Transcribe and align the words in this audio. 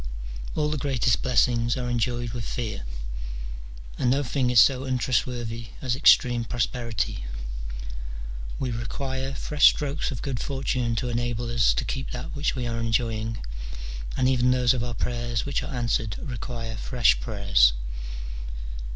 [AH 0.55 0.67
the 0.71 0.79
greatest 0.79 1.21
blessings 1.21 1.77
are 1.77 1.87
enjoyed 1.87 2.31
with 2.31 2.43
fear, 2.43 2.85
and 3.99 4.09
no 4.09 4.23
thing 4.23 4.49
is 4.49 4.59
so 4.59 4.83
untrustworthy 4.83 5.67
as 5.79 5.95
extreme 5.95 6.43
prosperity: 6.43 7.25
we 8.57 8.71
require 8.71 9.35
fresh 9.35 9.67
strokes 9.69 10.09
of 10.09 10.23
good 10.23 10.39
fortune 10.39 10.95
to 10.95 11.07
enable 11.09 11.51
us 11.51 11.71
to 11.75 11.85
keep 11.85 12.09
that 12.09 12.35
which 12.35 12.55
we 12.55 12.65
are 12.65 12.79
enjoying, 12.79 13.45
and 14.17 14.27
even 14.27 14.49
those 14.49 14.73
of 14.73 14.83
our 14.83 14.95
prayers 14.95 15.45
which 15.45 15.61
are 15.61 15.71
answered 15.75 16.17
require 16.19 16.75
fresh 16.77 17.19
prayers. 17.21 17.73